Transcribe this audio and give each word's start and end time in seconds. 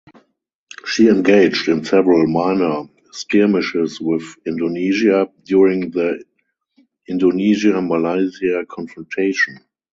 She 0.87 1.09
engaged 1.09 1.67
in 1.69 1.85
several 1.85 2.25
minor 2.25 2.89
skirmishes 3.11 4.01
with 4.01 4.35
Indonesia 4.47 5.29
during 5.43 5.91
the 5.91 6.23
Indonesia–Malaysia 7.07 8.65
confrontation. 8.67 9.59